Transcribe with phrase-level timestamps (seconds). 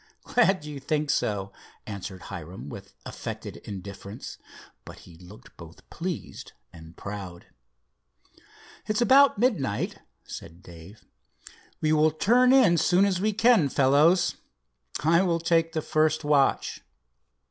[0.23, 1.53] "Glad you think so,"
[1.85, 4.39] answered Hiram, with affected indifference,
[4.83, 7.45] but he looked both pleased and proud.
[8.87, 11.05] "It's about midnight," said Dave.
[11.81, 14.37] "We will turn in soon as we can, fellows.
[15.03, 16.81] I will take the first watch."